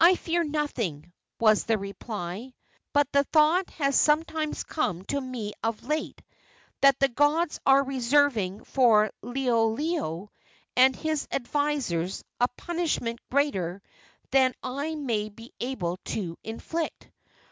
[0.00, 2.54] "I fear nothing," was the reply;
[2.92, 6.22] "but the thought has sometimes come to me of late
[6.80, 10.28] that the gods are reserving for Liholiho
[10.76, 13.82] and his advisers a punishment greater
[14.30, 17.10] than I may be able to inflict.